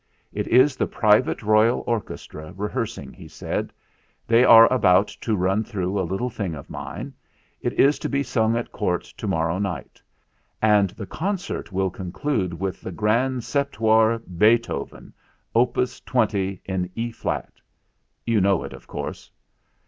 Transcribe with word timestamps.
"It 0.33 0.47
is 0.47 0.75
the 0.77 0.87
private 0.87 1.43
royal 1.43 1.83
orchestra 1.85 2.53
rehears 2.53 2.97
ing," 2.99 3.13
he 3.13 3.27
said. 3.27 3.71
"They 4.25 4.43
are 4.43 4.65
about 4.73 5.09
to 5.21 5.35
run 5.35 5.63
through 5.63 5.99
a 5.99 6.09
little 6.09 6.31
thing 6.31 6.55
of 6.55 6.71
mine. 6.71 7.13
It 7.61 7.73
is 7.73 7.99
to 7.99 8.09
be 8.09 8.23
sung 8.23 8.57
at 8.57 8.71
Court 8.71 9.03
to 9.03 9.27
morrow 9.27 9.59
night; 9.59 10.01
and 10.59 10.89
the 10.89 11.05
con 11.05 11.35
cert 11.37 11.71
will 11.71 11.91
conclude 11.91 12.59
with 12.59 12.81
the 12.81 12.91
Grand 12.91 13.41
Septuor 13.43 14.17
Beethoven, 14.39 15.13
Op. 15.53 15.77
20 16.07 16.61
in 16.65 16.89
E 16.95 17.11
flat. 17.11 17.53
You 18.25 18.41
know 18.41 18.63
it, 18.63 18.73
of 18.73 18.87
course?" 18.87 19.29